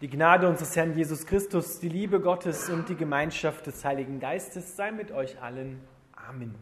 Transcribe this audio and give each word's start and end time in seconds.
Die 0.00 0.08
Gnade 0.08 0.48
unseres 0.48 0.74
Herrn 0.76 0.96
Jesus 0.96 1.26
Christus, 1.26 1.78
die 1.78 1.90
Liebe 1.90 2.20
Gottes 2.22 2.70
und 2.70 2.88
die 2.88 2.94
Gemeinschaft 2.94 3.66
des 3.66 3.84
Heiligen 3.84 4.18
Geistes 4.18 4.74
sei 4.74 4.92
mit 4.92 5.12
euch 5.12 5.42
allen. 5.42 5.78
Amen. 6.14 6.54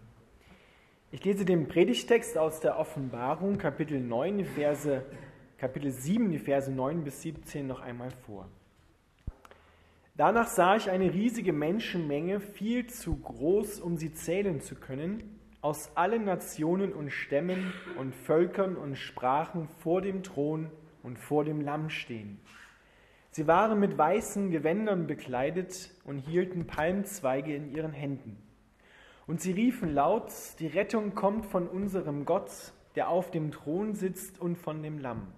Ich 1.13 1.25
lese 1.25 1.45
den 1.45 1.69
Predigtext 1.69 2.37
aus 2.37 2.59
der 2.59 2.77
Offenbarung, 2.81 3.57
Kapitel 3.57 4.01
9, 4.01 4.45
Verse, 4.45 5.05
Kapitel 5.57 5.93
7, 5.93 6.33
die 6.33 6.41
Verse 6.41 6.69
9 6.69 7.05
bis 7.05 7.23
17 7.23 7.65
noch 7.65 7.79
einmal 7.79 8.11
vor. 8.27 8.49
Danach 10.17 10.49
sah 10.49 10.75
ich 10.75 10.91
eine 10.91 11.15
riesige 11.15 11.53
Menschenmenge, 11.53 12.41
viel 12.41 12.89
zu 12.89 13.15
groß, 13.15 13.79
um 13.79 13.99
sie 13.99 14.13
zählen 14.13 14.61
zu 14.61 14.75
können, 14.75 15.39
aus 15.61 15.93
allen 15.95 16.25
Nationen 16.25 16.93
und 16.93 17.11
Stämmen 17.11 17.73
und 18.01 18.17
Völkern 18.17 18.75
und 18.75 18.97
Sprachen 18.97 19.69
vor 19.79 20.03
dem 20.03 20.25
Thron 20.25 20.73
und 21.05 21.21
vor 21.21 21.45
dem 21.45 21.61
Lamm 21.61 21.89
stehen. 21.89 22.41
Sie 23.39 23.47
waren 23.47 23.79
mit 23.79 23.97
weißen 23.97 24.51
Gewändern 24.51 25.07
bekleidet 25.07 25.93
und 26.03 26.19
hielten 26.19 26.67
Palmzweige 26.67 27.55
in 27.55 27.73
ihren 27.73 27.93
Händen. 27.93 28.37
Und 29.29 29.41
sie 29.41 29.53
riefen 29.53 29.95
laut, 29.95 30.33
die 30.59 30.67
Rettung 30.67 31.15
kommt 31.15 31.47
von 31.47 31.69
unserem 31.69 32.25
Gott, 32.25 32.51
der 32.97 33.09
auf 33.09 33.31
dem 33.31 33.53
Thron 33.53 33.95
sitzt 33.95 34.41
und 34.41 34.59
von 34.59 34.83
dem 34.83 34.99
Lamm. 34.99 35.29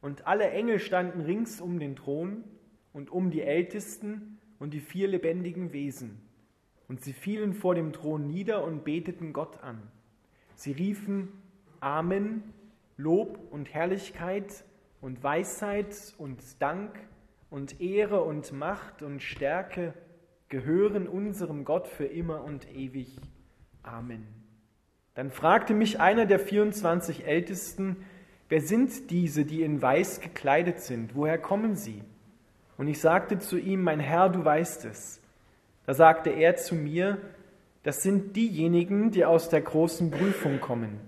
Und 0.00 0.28
alle 0.28 0.48
Engel 0.50 0.78
standen 0.78 1.22
rings 1.22 1.60
um 1.60 1.80
den 1.80 1.96
Thron 1.96 2.44
und 2.92 3.10
um 3.10 3.32
die 3.32 3.42
Ältesten 3.42 4.38
und 4.60 4.72
die 4.72 4.78
vier 4.78 5.08
lebendigen 5.08 5.72
Wesen. 5.72 6.20
Und 6.86 7.02
sie 7.02 7.12
fielen 7.12 7.52
vor 7.52 7.74
dem 7.74 7.92
Thron 7.92 8.28
nieder 8.28 8.62
und 8.62 8.84
beteten 8.84 9.32
Gott 9.32 9.60
an. 9.64 9.82
Sie 10.54 10.70
riefen 10.70 11.32
Amen, 11.80 12.44
Lob 12.96 13.40
und 13.50 13.74
Herrlichkeit 13.74 14.62
und 15.00 15.22
Weisheit 15.22 16.14
und 16.18 16.40
Dank 16.60 16.98
und 17.50 17.80
Ehre 17.80 18.22
und 18.22 18.52
Macht 18.52 19.02
und 19.02 19.22
Stärke 19.22 19.94
gehören 20.48 21.06
unserem 21.06 21.64
Gott 21.64 21.88
für 21.88 22.06
immer 22.06 22.42
und 22.42 22.70
ewig. 22.74 23.16
Amen. 23.82 24.26
Dann 25.14 25.30
fragte 25.30 25.74
mich 25.74 26.00
einer 26.00 26.26
der 26.26 26.38
24 26.38 27.26
Ältesten, 27.26 27.96
wer 28.48 28.60
sind 28.60 29.10
diese, 29.10 29.44
die 29.44 29.62
in 29.62 29.82
Weiß 29.82 30.20
gekleidet 30.20 30.80
sind? 30.80 31.14
Woher 31.14 31.38
kommen 31.38 31.74
sie? 31.74 32.02
Und 32.76 32.88
ich 32.88 33.00
sagte 33.00 33.38
zu 33.38 33.58
ihm, 33.58 33.82
mein 33.82 34.00
Herr, 34.00 34.28
du 34.28 34.44
weißt 34.44 34.84
es. 34.84 35.20
Da 35.86 35.94
sagte 35.94 36.30
er 36.30 36.56
zu 36.56 36.74
mir, 36.74 37.18
das 37.82 38.02
sind 38.02 38.36
diejenigen, 38.36 39.10
die 39.10 39.24
aus 39.24 39.48
der 39.48 39.62
großen 39.62 40.10
Prüfung 40.10 40.60
kommen. 40.60 41.00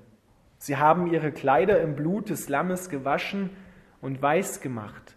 Sie 0.59 0.77
haben 0.77 1.13
ihre 1.13 1.33
Kleider 1.33 1.81
im 1.81 1.97
Blut 1.97 2.31
des 2.31 2.49
Lammes 2.49 2.89
gewaschen 2.89 3.51
und 4.01 4.21
weiß 4.21 4.61
gemacht. 4.61 5.17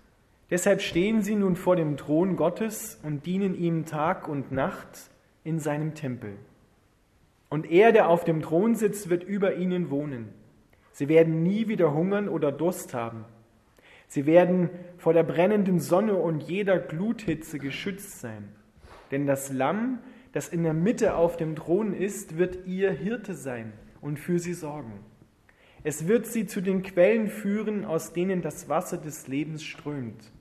Deshalb 0.50 0.82
stehen 0.82 1.22
sie 1.22 1.36
nun 1.36 1.56
vor 1.56 1.76
dem 1.76 1.98
Thron 1.98 2.36
Gottes 2.36 3.00
und 3.04 3.26
dienen 3.26 3.56
ihm 3.56 3.86
Tag 3.86 4.28
und 4.28 4.52
Nacht 4.52 5.10
in 5.44 5.60
seinem 5.60 5.96
Tempel. 5.96 6.34
Und 7.50 7.70
er, 7.70 7.92
der 7.92 8.08
auf 8.10 8.24
dem 8.24 8.42
Thron 8.42 8.76
sitzt, 8.76 9.10
wird 9.10 9.24
über 9.24 9.56
ihnen 9.56 9.90
wohnen. 9.90 10.30
Sie 10.92 11.08
werden 11.08 11.44
nie 11.44 11.68
wieder 11.68 11.94
hungern 11.94 12.30
oder 12.30 12.52
Durst 12.52 12.94
haben. 12.94 13.26
Sie 14.08 14.26
werden 14.26 14.70
vor 14.98 15.14
der 15.14 15.24
brennenden 15.24 15.80
Sonne 15.80 16.16
und 16.16 16.44
jeder 16.44 16.78
Gluthitze 16.78 17.58
geschützt 17.58 18.20
sein. 18.20 18.50
Denn 19.10 19.26
das 19.26 19.52
Lamm, 19.52 20.00
das 20.34 20.50
in 20.50 20.64
der 20.64 20.74
Mitte 20.74 21.16
auf 21.16 21.36
dem 21.38 21.56
Thron 21.56 21.94
ist, 21.94 22.38
wird 22.38 22.68
ihr 22.68 22.92
Hirte 22.92 23.34
sein 23.34 23.74
und 24.02 24.20
für 24.20 24.38
sie 24.38 24.54
sorgen. 24.54 24.94
Es 25.84 26.08
wird 26.08 26.26
sie 26.26 26.46
zu 26.46 26.62
den 26.62 26.82
Quellen 26.82 27.28
führen, 27.28 27.84
aus 27.84 28.14
denen 28.14 28.42
das 28.42 28.70
Wasser 28.70 28.98
des 28.98 29.28
Lebens 29.28 29.64
strömt. 29.64 30.32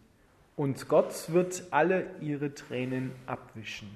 Und 0.54 0.88
Gott 0.88 1.32
wird 1.32 1.64
alle 1.70 2.06
ihre 2.20 2.54
Tränen 2.54 3.10
abwischen. 3.26 3.90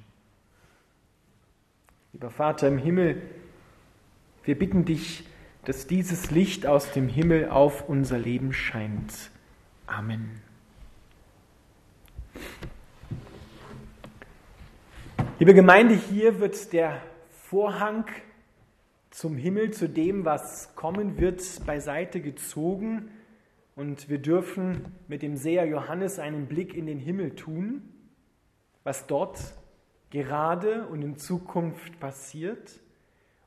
Lieber 2.13 2.31
Vater 2.31 2.67
im 2.67 2.79
Himmel, 2.79 3.23
wir 4.43 4.59
bitten 4.59 4.85
dich, 4.85 5.25
dass 5.65 5.87
dieses 5.87 6.31
Licht 6.31 6.67
aus 6.67 6.93
dem 6.93 7.09
Himmel 7.09 7.49
auf 7.51 7.89
unser 7.89 8.19
Leben 8.19 8.53
scheint. 8.53 9.31
Amen. 9.87 10.41
Liebe 15.39 15.55
Gemeinde, 15.55 15.95
hier 15.95 16.41
wird 16.41 16.73
der 16.73 17.03
Vorhang 17.31 18.07
zum 19.17 19.39
Himmel, 19.39 19.71
zu 19.71 19.89
dem, 19.89 20.27
was 20.27 20.77
kommen 20.77 21.19
wird, 21.19 21.43
beiseite 21.65 22.21
gezogen. 22.21 23.09
Und 23.75 24.11
wir 24.11 24.19
dürfen 24.19 24.93
mit 25.09 25.23
dem 25.23 25.37
Seher 25.37 25.65
Johannes 25.65 26.19
einen 26.19 26.49
Blick 26.49 26.75
in 26.75 26.85
den 26.85 26.99
Himmel 26.99 27.35
tun, 27.35 27.81
was 28.85 29.07
dort 29.07 29.39
gerade 30.11 30.87
und 30.89 31.01
in 31.01 31.17
Zukunft 31.17 31.99
passiert. 31.99 32.79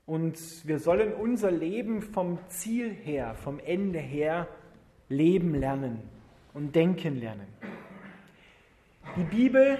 Und 0.08 0.40
wir 0.68 0.79
sollen 0.79 1.13
unser 1.13 1.52
Leben 1.52 2.02
vom 2.02 2.40
Ziel 2.47 2.90
her, 2.90 3.35
vom 3.35 3.59
Ende 3.59 4.00
her 4.00 4.47
leben 5.08 5.53
lernen 5.53 6.02
und 6.56 6.74
denken 6.74 7.19
lernen. 7.19 7.47
Die 9.16 9.24
Bibel 9.24 9.78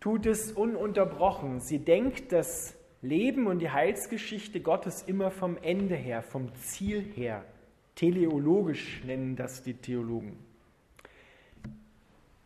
tut 0.00 0.24
es 0.24 0.52
ununterbrochen. 0.52 1.60
Sie 1.60 1.80
denkt 1.80 2.32
das 2.32 2.78
Leben 3.02 3.46
und 3.46 3.58
die 3.58 3.70
Heilsgeschichte 3.70 4.60
Gottes 4.60 5.02
immer 5.02 5.30
vom 5.30 5.58
Ende 5.58 5.96
her, 5.96 6.22
vom 6.22 6.54
Ziel 6.54 7.02
her. 7.14 7.44
Teleologisch 7.96 9.02
nennen 9.04 9.36
das 9.36 9.62
die 9.62 9.74
Theologen. 9.74 10.38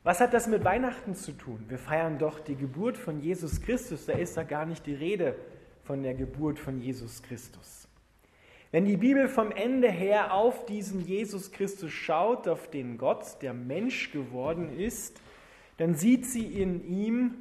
Was 0.02 0.20
hat 0.20 0.34
das 0.34 0.46
mit 0.46 0.64
Weihnachten 0.64 1.14
zu 1.14 1.32
tun? 1.32 1.64
Wir 1.68 1.78
feiern 1.78 2.18
doch 2.18 2.40
die 2.40 2.54
Geburt 2.54 2.96
von 2.96 3.20
Jesus 3.20 3.60
Christus. 3.60 4.06
Da 4.06 4.12
ist 4.12 4.36
da 4.36 4.44
gar 4.44 4.64
nicht 4.64 4.86
die 4.86 4.94
Rede 4.94 5.36
von 5.82 6.02
der 6.02 6.14
Geburt 6.14 6.58
von 6.58 6.80
Jesus 6.80 7.22
Christus. 7.22 7.86
Wenn 8.72 8.84
die 8.84 8.96
Bibel 8.96 9.28
vom 9.28 9.52
Ende 9.52 9.90
her 9.90 10.32
auf 10.32 10.66
diesen 10.66 11.00
Jesus 11.00 11.52
Christus 11.52 11.92
schaut, 11.92 12.48
auf 12.48 12.68
den 12.70 12.98
Gott, 12.98 13.40
der 13.42 13.54
Mensch 13.54 14.10
geworden 14.10 14.76
ist, 14.76 15.20
dann 15.76 15.94
sieht 15.94 16.26
sie 16.26 16.46
in 16.60 16.86
ihm 16.88 17.34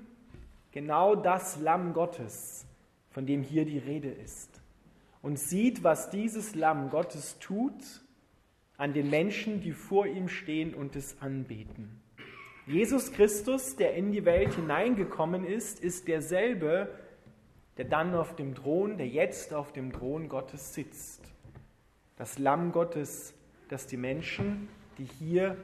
genau 0.71 1.15
das 1.15 1.59
Lamm 1.59 1.93
Gottes, 1.93 2.65
von 3.15 3.25
dem 3.25 3.43
hier 3.43 3.63
die 3.63 3.77
Rede 3.77 4.09
ist, 4.09 4.61
und 5.21 5.39
sieht, 5.39 5.85
was 5.85 6.09
dieses 6.09 6.53
Lamm 6.53 6.89
Gottes 6.89 7.39
tut 7.39 8.03
an 8.75 8.91
den 8.91 9.09
Menschen, 9.09 9.61
die 9.61 9.71
vor 9.71 10.05
ihm 10.05 10.27
stehen 10.27 10.75
und 10.75 10.97
es 10.97 11.21
anbeten. 11.21 12.01
Jesus 12.67 13.13
Christus, 13.13 13.77
der 13.77 13.93
in 13.93 14.11
die 14.11 14.25
Welt 14.25 14.55
hineingekommen 14.55 15.45
ist, 15.45 15.79
ist 15.79 16.09
derselbe, 16.09 16.89
der 17.77 17.85
dann 17.85 18.13
auf 18.15 18.35
dem 18.35 18.53
Thron, 18.53 18.97
der 18.97 19.07
jetzt 19.07 19.53
auf 19.53 19.71
dem 19.71 19.93
Thron 19.93 20.27
Gottes 20.27 20.73
sitzt. 20.73 21.21
Das 22.17 22.37
Lamm 22.37 22.73
Gottes, 22.73 23.33
das 23.69 23.87
die 23.87 23.95
Menschen, 23.95 24.67
die 24.97 25.05
hier 25.05 25.55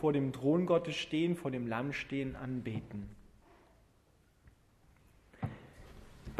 vor 0.00 0.12
dem 0.12 0.32
Thron 0.32 0.64
Gottes 0.64 0.94
stehen, 0.94 1.34
vor 1.34 1.50
dem 1.50 1.66
Lamm 1.66 1.92
stehen, 1.92 2.36
anbeten. 2.36 3.08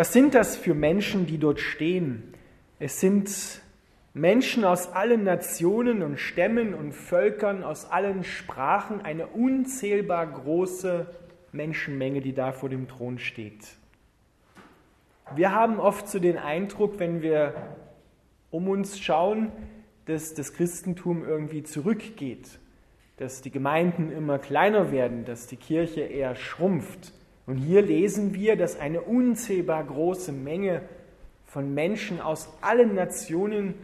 Was 0.00 0.14
sind 0.14 0.34
das 0.34 0.56
für 0.56 0.72
Menschen, 0.72 1.26
die 1.26 1.36
dort 1.36 1.60
stehen? 1.60 2.32
Es 2.78 3.00
sind 3.00 3.60
Menschen 4.14 4.64
aus 4.64 4.90
allen 4.94 5.24
Nationen 5.24 6.00
und 6.00 6.18
Stämmen 6.18 6.72
und 6.72 6.94
Völkern, 6.94 7.62
aus 7.62 7.84
allen 7.84 8.24
Sprachen, 8.24 9.02
eine 9.02 9.26
unzählbar 9.26 10.26
große 10.26 11.06
Menschenmenge, 11.52 12.22
die 12.22 12.32
da 12.32 12.52
vor 12.52 12.70
dem 12.70 12.88
Thron 12.88 13.18
steht. 13.18 13.76
Wir 15.34 15.52
haben 15.54 15.78
oft 15.78 16.08
so 16.08 16.18
den 16.18 16.38
Eindruck, 16.38 16.98
wenn 16.98 17.20
wir 17.20 17.52
um 18.50 18.70
uns 18.70 18.98
schauen, 18.98 19.52
dass 20.06 20.32
das 20.32 20.54
Christentum 20.54 21.28
irgendwie 21.28 21.62
zurückgeht, 21.62 22.58
dass 23.18 23.42
die 23.42 23.50
Gemeinden 23.50 24.10
immer 24.10 24.38
kleiner 24.38 24.92
werden, 24.92 25.26
dass 25.26 25.46
die 25.46 25.58
Kirche 25.58 26.00
eher 26.00 26.36
schrumpft. 26.36 27.12
Und 27.46 27.56
hier 27.56 27.82
lesen 27.82 28.34
wir, 28.34 28.56
dass 28.56 28.78
eine 28.78 29.00
unzählbar 29.00 29.82
große 29.84 30.32
Menge 30.32 30.82
von 31.46 31.74
Menschen 31.74 32.20
aus 32.20 32.48
allen 32.60 32.94
Nationen, 32.94 33.74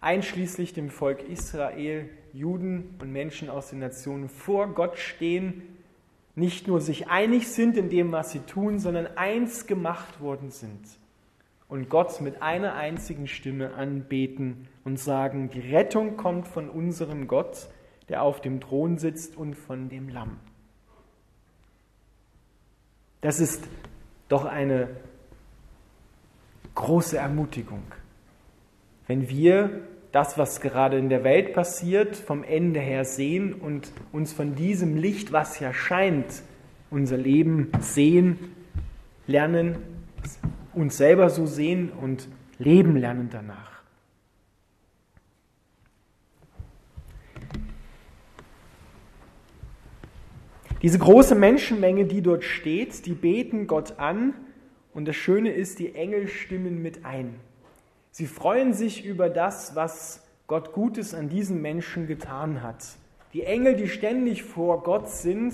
einschließlich 0.00 0.74
dem 0.74 0.90
Volk 0.90 1.22
Israel, 1.28 2.08
Juden 2.32 2.94
und 3.00 3.12
Menschen 3.12 3.48
aus 3.48 3.70
den 3.70 3.80
Nationen 3.80 4.28
vor 4.28 4.68
Gott 4.68 4.98
stehen, 4.98 5.62
nicht 6.34 6.68
nur 6.68 6.80
sich 6.80 7.08
einig 7.08 7.48
sind 7.48 7.76
in 7.76 7.88
dem, 7.88 8.12
was 8.12 8.30
sie 8.30 8.40
tun, 8.40 8.78
sondern 8.78 9.06
eins 9.16 9.66
gemacht 9.66 10.20
worden 10.20 10.50
sind 10.50 10.80
und 11.70 11.88
Gott 11.88 12.20
mit 12.20 12.42
einer 12.42 12.74
einzigen 12.74 13.28
Stimme 13.28 13.74
anbeten 13.74 14.68
und 14.84 14.98
sagen, 14.98 15.50
die 15.50 15.60
Rettung 15.60 16.16
kommt 16.16 16.48
von 16.48 16.68
unserem 16.68 17.28
Gott, 17.28 17.68
der 18.08 18.22
auf 18.22 18.40
dem 18.40 18.60
Thron 18.60 18.98
sitzt 18.98 19.36
und 19.36 19.54
von 19.54 19.88
dem 19.88 20.08
Lamm. 20.08 20.38
Das 23.20 23.40
ist 23.40 23.64
doch 24.28 24.44
eine 24.44 24.88
große 26.74 27.18
Ermutigung, 27.18 27.82
wenn 29.06 29.28
wir 29.28 29.82
das, 30.12 30.38
was 30.38 30.60
gerade 30.60 30.98
in 30.98 31.08
der 31.08 31.24
Welt 31.24 31.52
passiert, 31.52 32.16
vom 32.16 32.42
Ende 32.42 32.80
her 32.80 33.04
sehen 33.04 33.54
und 33.54 33.92
uns 34.12 34.32
von 34.32 34.54
diesem 34.54 34.96
Licht, 34.96 35.32
was 35.32 35.60
ja 35.60 35.72
scheint, 35.72 36.42
unser 36.90 37.16
Leben 37.16 37.70
sehen, 37.80 38.38
lernen, 39.26 39.76
uns 40.72 40.96
selber 40.96 41.30
so 41.30 41.46
sehen 41.46 41.90
und 41.92 42.28
leben 42.58 42.96
lernen 42.96 43.28
danach. 43.30 43.79
Diese 50.82 50.98
große 50.98 51.34
Menschenmenge, 51.34 52.06
die 52.06 52.22
dort 52.22 52.42
steht, 52.42 53.04
die 53.04 53.12
beten 53.12 53.66
Gott 53.66 53.98
an 53.98 54.32
und 54.94 55.06
das 55.06 55.16
Schöne 55.16 55.52
ist, 55.52 55.78
die 55.78 55.94
Engel 55.94 56.26
stimmen 56.26 56.80
mit 56.80 57.04
ein. 57.04 57.38
Sie 58.10 58.26
freuen 58.26 58.72
sich 58.72 59.04
über 59.04 59.28
das, 59.28 59.76
was 59.76 60.26
Gott 60.46 60.72
Gutes 60.72 61.14
an 61.14 61.28
diesen 61.28 61.60
Menschen 61.60 62.06
getan 62.06 62.62
hat. 62.62 62.84
Die 63.34 63.44
Engel, 63.44 63.76
die 63.76 63.88
ständig 63.88 64.42
vor 64.42 64.82
Gott 64.82 65.10
sind, 65.10 65.52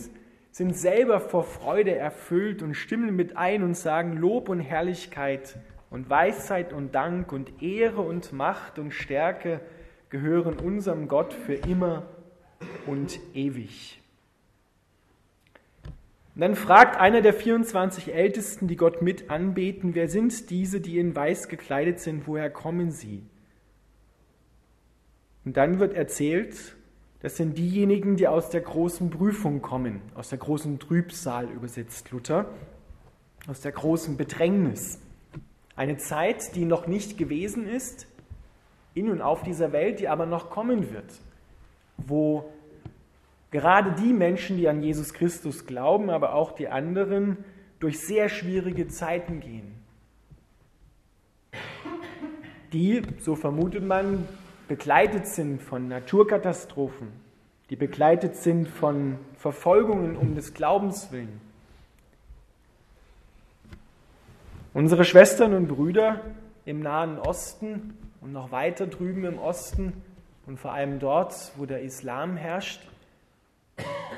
sind 0.53 0.77
selber 0.77 1.19
vor 1.19 1.43
Freude 1.43 1.97
erfüllt 1.97 2.63
und 2.63 2.75
stimmen 2.75 3.17
mit 3.17 3.37
ein 3.37 3.65
und 3.65 3.77
sagen 3.77 4.17
Lob 4.17 4.49
und 4.49 4.61
Herrlichkeit 4.61 5.57
und 5.91 6.09
Weisheit 6.09 6.73
und 6.73 6.95
Dank 6.95 7.33
und 7.33 7.63
Ehre 7.63 8.01
und 8.01 8.33
Macht 8.33 8.79
und 8.79 8.93
Stärke 8.93 9.61
gehören 10.09 10.55
unserem 10.55 11.09
Gott 11.09 11.35
für 11.35 11.55
immer 11.55 12.05
und 12.87 13.19
ewig. 13.35 14.01
Und 16.37 16.43
dann 16.43 16.55
fragt 16.55 17.01
einer 17.01 17.23
der 17.23 17.33
24 17.33 18.13
Ältesten, 18.13 18.69
die 18.69 18.77
Gott 18.77 19.01
mit 19.01 19.31
anbeten, 19.31 19.95
wer 19.95 20.07
sind 20.11 20.51
diese, 20.51 20.83
die 20.83 20.99
in 20.99 21.17
weiß 21.17 21.49
gekleidet 21.49 21.99
sind, 21.99 22.27
woher 22.27 22.51
kommen 22.51 22.91
sie? 22.91 23.23
Und 25.47 25.57
dann 25.57 25.79
wird 25.79 25.95
erzählt, 25.95 26.77
das 27.21 27.39
sind 27.39 27.57
diejenigen, 27.57 28.17
die 28.17 28.29
aus 28.29 28.51
der 28.51 28.61
großen 28.61 29.09
Prüfung 29.09 29.63
kommen, 29.63 30.03
aus 30.15 30.29
der 30.29 30.37
großen 30.37 30.79
Trübsal 30.79 31.49
übersetzt 31.49 32.11
Luther, 32.11 32.51
aus 33.49 33.63
der 33.63 33.73
großen 33.73 34.19
Bedrängnis. 34.19 34.99
Eine 35.75 35.97
Zeit, 35.97 36.55
die 36.55 36.67
noch 36.67 36.87
nicht 36.87 37.17
gewesen 37.17 37.67
ist, 37.67 38.09
in 38.93 39.09
und 39.09 39.23
auf 39.23 39.43
dieser 39.43 39.73
Welt, 39.73 40.01
die 40.01 40.09
aber 40.09 40.27
noch 40.27 40.51
kommen 40.51 40.93
wird, 40.93 41.11
wo 41.97 42.53
gerade 43.51 43.93
die 43.93 44.13
Menschen, 44.13 44.57
die 44.57 44.69
an 44.69 44.83
Jesus 44.83 45.13
Christus 45.13 45.67
glauben, 45.67 46.11
aber 46.11 46.35
auch 46.35 46.53
die 46.53 46.69
anderen, 46.69 47.39
durch 47.79 48.01
sehr 48.01 48.29
schwierige 48.29 48.89
Zeiten 48.89 49.41
gehen. 49.41 49.75
Die, 52.73 53.03
so 53.21 53.37
vermutet 53.37 53.85
man, 53.85 54.27
begleitet 54.69 55.27
sind 55.27 55.63
von 55.63 55.89
Naturkatastrophen, 55.89 57.09
die 57.71 57.77
begleitet 57.77 58.37
sind 58.37 58.69
von 58.69 59.19
Verfolgungen 59.37 60.17
um 60.17 60.35
des 60.35 60.55
Glaubens 60.55 61.13
willen. 61.13 61.41
Unsere 64.75 65.05
Schwestern 65.05 65.55
und 65.55 65.69
Brüder 65.69 66.21
im 66.65 66.81
Nahen 66.81 67.19
Osten 67.19 67.97
und 68.21 68.33
noch 68.33 68.51
weiter 68.51 68.87
drüben 68.87 69.25
im 69.25 69.39
Osten 69.39 69.93
und 70.47 70.59
vor 70.59 70.73
allem 70.73 70.99
dort, 70.99 71.53
wo 71.57 71.65
der 71.65 71.83
Islam 71.83 72.37
herrscht, 72.37 72.81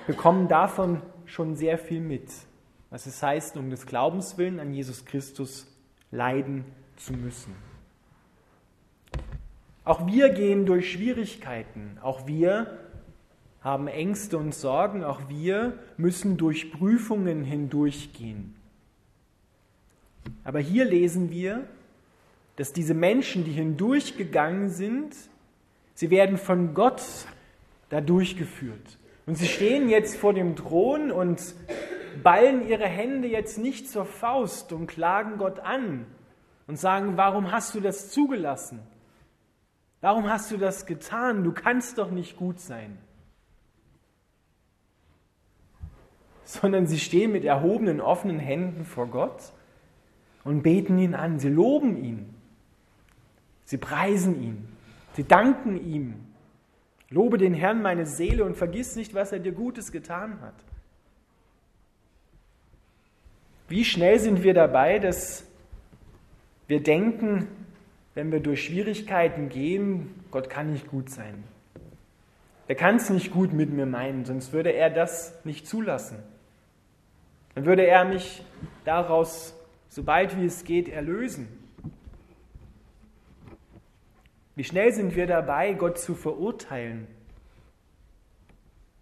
bekommen 0.09 0.49
davon 0.49 1.03
schon 1.27 1.55
sehr 1.55 1.77
viel 1.77 2.01
mit, 2.01 2.33
was 2.89 3.05
es 3.05 3.23
heißt, 3.23 3.59
um 3.59 3.69
des 3.69 3.85
Glaubens 3.85 4.39
willen 4.39 4.59
an 4.59 4.73
Jesus 4.73 5.05
Christus 5.05 5.67
leiden 6.11 6.65
zu 6.97 7.13
müssen. 7.13 7.55
Auch 9.85 10.07
wir 10.07 10.31
gehen 10.31 10.65
durch 10.65 10.93
Schwierigkeiten, 10.93 11.99
auch 12.03 12.27
wir 12.27 12.79
haben 13.61 13.87
Ängste 13.87 14.39
und 14.39 14.55
Sorgen, 14.55 15.05
auch 15.05 15.29
wir 15.29 15.79
müssen 15.99 16.39
durch 16.39 16.73
Prüfungen 16.73 17.45
hindurchgehen. 17.45 18.55
Aber 20.43 20.61
hier 20.61 20.87
lesen 20.87 21.31
wir, 21.31 21.67
dass 22.57 22.73
diese 22.73 22.95
Menschen, 22.95 23.45
die 23.45 23.53
hindurchgegangen 23.53 24.71
sind, 24.71 25.15
sie 25.95 26.09
werden 26.09 26.39
von 26.39 26.73
Gott 26.73 27.03
da 27.91 28.01
durchgeführt. 28.01 28.99
Und 29.29 29.35
sie 29.35 29.47
stehen 29.47 29.91
jetzt 29.91 30.17
vor 30.17 30.33
dem 30.33 30.57
Thron 30.57 31.11
und 31.11 31.55
ballen 32.23 32.67
ihre 32.67 32.87
Hände 32.87 33.29
jetzt 33.29 33.59
nicht 33.59 33.87
zur 33.91 34.07
Faust 34.07 34.73
und 34.73 34.87
klagen 34.87 35.37
Gott 35.37 35.61
an 35.61 36.07
und 36.67 36.79
sagen, 36.79 37.19
warum 37.19 37.53
hast 37.53 37.75
du 37.75 37.81
das 37.81 38.11
zugelassen? 38.11 38.81
Warum 40.01 40.31
hast 40.31 40.51
du 40.51 40.57
das 40.57 40.87
getan? 40.87 41.45
Du 41.45 41.53
kannst 41.53 41.99
doch 41.99 42.11
nicht 42.11 42.39
gut 42.39 42.59
sein. 42.59 42.97
Sondern 46.45 46.87
sie 46.87 46.99
stehen 46.99 47.31
mit 47.31 47.45
erhobenen, 47.45 48.01
offenen 48.01 48.39
Händen 48.39 48.87
vor 48.87 49.09
Gott 49.09 49.53
und 50.43 50.63
beten 50.63 50.97
ihn 50.97 51.15
an. 51.15 51.39
Sie 51.39 51.51
loben 51.51 52.03
ihn. 52.03 52.35
Sie 53.67 53.77
preisen 53.77 54.43
ihn. 54.43 54.69
Sie 55.13 55.25
danken 55.25 55.77
ihm 55.77 56.28
Lobe 57.11 57.39
den 57.39 57.55
Herrn 57.55 57.81
meine 57.81 58.07
Seele 58.07 58.45
und 58.45 58.57
vergiss 58.57 58.97
nicht, 58.97 59.15
was 59.15 59.33
er 59.33 59.39
dir 59.39 59.53
Gutes 59.53 59.93
getan 59.93 60.41
hat. 60.41 60.55
Wie 63.69 63.85
schnell 63.85 64.19
sind 64.19 64.43
wir 64.43 64.55
dabei, 64.55 64.99
dass 64.99 65.45
wir 66.67 66.83
denken, 66.83 67.49
wenn 68.15 68.33
wir 68.33 68.41
durch 68.41 68.65
Schwierigkeiten 68.65 69.49
gehen, 69.49 70.25
Gott 70.31 70.51
kann 70.51 70.73
nicht 70.73 70.89
gut 70.89 71.11
sein. 71.11 71.45
Er 72.67 72.75
kann 72.75 72.97
es 72.97 73.09
nicht 73.09 73.31
gut 73.31 73.53
mit 73.53 73.73
mir 73.73 73.87
meinen, 73.87 74.27
sonst 74.27 74.53
würde 74.53 74.73
er 74.73 74.91
das 74.91 75.35
nicht 75.45 75.67
zulassen. 75.67 76.19
Dann 77.55 77.65
würde 77.65 77.87
er 77.87 78.05
mich 78.05 78.45
daraus, 78.85 79.55
sobald 79.89 80.37
wie 80.39 80.45
es 80.45 80.65
geht, 80.65 80.89
erlösen. 80.89 81.49
Wie 84.59 84.65
schnell 84.65 84.93
sind 84.93 85.15
wir 85.15 85.29
dabei, 85.29 85.73
Gott 85.73 86.01
zu 86.01 86.17
verurteilen 86.17 87.07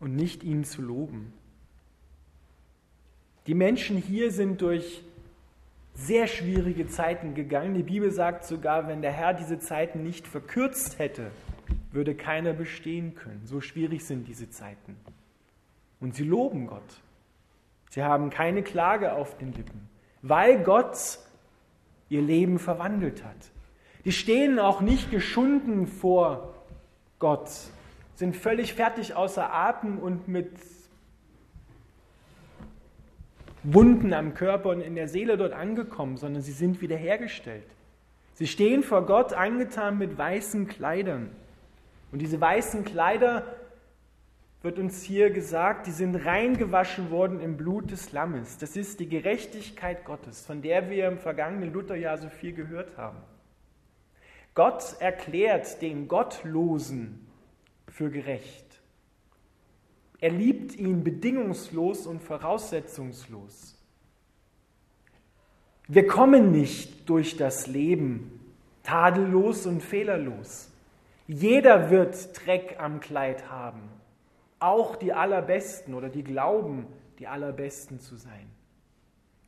und 0.00 0.14
nicht 0.14 0.44
ihn 0.44 0.64
zu 0.64 0.82
loben. 0.82 1.32
Die 3.47 3.55
Menschen 3.55 3.97
hier 3.97 4.32
sind 4.32 4.61
durch 4.61 5.03
sehr 5.94 6.26
schwierige 6.26 6.88
Zeiten 6.88 7.32
gegangen. 7.32 7.73
Die 7.73 7.82
Bibel 7.82 8.11
sagt 8.11 8.44
sogar, 8.44 8.87
wenn 8.87 9.00
der 9.00 9.12
Herr 9.12 9.32
diese 9.32 9.58
Zeiten 9.58 10.03
nicht 10.03 10.29
verkürzt 10.29 10.99
hätte, 10.99 11.31
würde 11.91 12.14
keiner 12.14 12.53
bestehen 12.53 13.14
können. 13.14 13.41
So 13.47 13.62
schwierig 13.62 14.05
sind 14.05 14.29
diese 14.29 14.50
Zeiten. 14.50 14.94
Und 16.00 16.17
sie 16.17 16.25
loben 16.25 16.67
Gott. 16.67 17.01
Sie 17.89 18.03
haben 18.03 18.29
keine 18.29 18.63
Klage 18.63 19.15
auf 19.15 19.39
den 19.39 19.55
Lippen, 19.55 19.89
weil 20.20 20.63
Gott 20.63 21.19
ihr 22.10 22.20
Leben 22.20 22.58
verwandelt 22.58 23.25
hat. 23.25 23.56
Die 24.06 24.13
stehen 24.13 24.60
auch 24.60 24.81
nicht 24.81 25.10
geschunden 25.10 25.89
vor 25.89 26.55
Gott, 27.19 27.51
sind 28.15 28.36
völlig 28.36 28.72
fertig 28.72 29.15
außer 29.17 29.53
Atem 29.53 29.98
und 29.98 30.29
mit 30.29 30.53
Wunden 33.65 34.13
am 34.15 34.34
Körper 34.34 34.69
und 34.70 34.81
in 34.81 34.94
der 34.94 35.08
Seele 35.08 35.36
dort 35.36 35.53
angekommen, 35.53 36.19
sondern 36.19 36.41
sie 36.41 36.53
sind 36.53 36.81
wiederhergestellt. 36.81 37.67
Sie 38.34 38.46
stehen 38.46 38.84
vor 38.84 39.05
Gott 39.06 39.32
angetan 39.32 39.98
mit 39.98 40.17
weißen 40.17 40.69
Kleidern. 40.69 41.31
Und 42.13 42.20
diese 42.20 42.41
weißen 42.41 42.84
Kleider, 42.84 43.43
wird 44.63 44.79
uns 44.79 45.03
hier 45.03 45.31
gesagt, 45.31 45.89
die 45.89 45.93
sind 45.93 46.15
reingewaschen 46.15 47.10
worden 47.10 47.41
im 47.41 47.56
Blut 47.56 47.91
des 47.91 48.13
Lammes. 48.13 48.58
Das 48.58 48.77
ist 48.77 49.01
die 49.01 49.08
Gerechtigkeit 49.08 50.05
Gottes, 50.05 50.46
von 50.46 50.63
der 50.63 50.91
wir 50.91 51.08
im 51.08 51.19
vergangenen 51.19 51.72
Lutherjahr 51.72 52.19
so 52.19 52.29
viel 52.29 52.53
gehört 52.53 52.96
haben. 52.96 53.19
Gott 54.56 54.96
erklärt 55.01 55.82
den 55.82 56.08
Gottlosen 56.08 57.29
für 57.89 58.10
gerecht. 58.10 58.81
Er 60.19 60.31
liebt 60.31 60.75
ihn 60.75 61.05
bedingungslos 61.05 62.06
und 62.06 62.22
voraussetzungslos. 62.22 63.77
Wir 65.89 66.06
kommen 66.06 66.53
nicht 66.53 67.08
durch 67.08 67.36
das 67.36 67.67
Leben 67.67 68.41
tadellos 68.82 69.67
und 69.67 69.82
fehlerlos. 69.82 70.70
Jeder 71.29 71.91
wird 71.91 72.46
Dreck 72.46 72.77
am 72.79 73.01
Kleid 73.01 73.51
haben, 73.51 73.82
auch 74.58 74.96
die 74.96 75.13
Allerbesten 75.13 75.93
oder 75.93 76.08
die 76.08 76.25
glauben, 76.25 76.86
die 77.19 77.27
Allerbesten 77.27 78.01
zu 78.01 78.17
sein. 78.17 78.48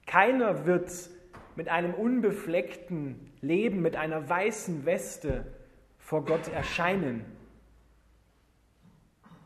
Keiner 0.05 0.67
wird 0.67 0.93
mit 1.57 1.69
einem 1.69 1.95
unbefleckten 1.95 3.28
Leben, 3.41 3.83
mit 3.83 3.97
einer 3.97 4.29
weißen 4.29 4.85
Weste 4.85 5.47
vor 5.99 6.25
Gott 6.25 6.49
erscheinen, 6.49 7.25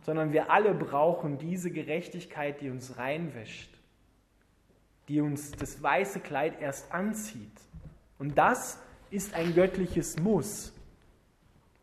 sondern 0.02 0.32
wir 0.32 0.50
alle 0.50 0.75
brauchen 0.75 1.38
diese 1.38 1.70
Gerechtigkeit, 1.70 2.61
die 2.61 2.70
uns 2.70 2.99
reinwäscht, 2.99 3.70
die 5.08 5.20
uns 5.20 5.52
das 5.52 5.82
weiße 5.82 6.20
Kleid 6.20 6.61
erst 6.61 6.92
anzieht. 6.92 7.61
Und 8.18 8.37
das 8.38 8.78
ist 9.11 9.34
ein 9.34 9.54
göttliches 9.54 10.18
Muss. 10.18 10.72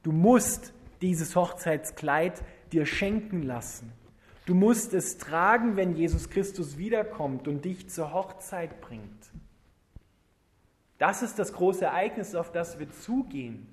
Du 0.04 0.12
musst 0.12 0.74
dieses 1.02 1.36
Hochzeitskleid 1.36 2.42
dir 2.72 2.86
schenken 2.86 3.44
lassen. 3.44 3.92
Du 4.46 4.56
musst 4.56 4.94
es 4.94 5.18
tragen, 5.18 5.76
wenn 5.76 5.96
Jesus 5.96 6.30
Christus 6.30 6.78
wiederkommt 6.78 7.48
und 7.48 7.66
dich 7.66 7.90
zur 7.90 8.14
Hochzeit 8.14 8.82
bringt. 8.82 9.32
Das 11.00 11.24
ist 11.24 11.40
das 11.40 11.54
große 11.54 11.86
Ereignis, 11.86 12.36
auf 12.36 12.52
das 12.52 12.78
wir 12.78 12.92
zugehen. 12.92 13.66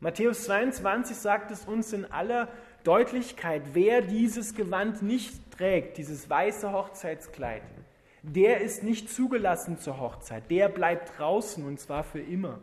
Matthäus 0.00 0.44
22 0.44 1.16
sagt 1.16 1.50
es 1.50 1.64
uns 1.64 1.92
in 1.92 2.10
aller 2.10 2.48
Deutlichkeit, 2.84 3.62
wer 3.72 4.02
dieses 4.02 4.54
Gewand 4.54 5.02
nicht 5.02 5.34
trägt, 5.50 5.98
dieses 5.98 6.30
weiße 6.30 6.72
Hochzeitskleid, 6.72 7.62
der 8.22 8.60
ist 8.60 8.82
nicht 8.82 9.10
zugelassen 9.10 9.78
zur 9.78 9.98
Hochzeit, 9.98 10.50
der 10.50 10.68
bleibt 10.68 11.18
draußen 11.18 11.64
und 11.66 11.80
zwar 11.80 12.04
für 12.04 12.20
immer. 12.20 12.60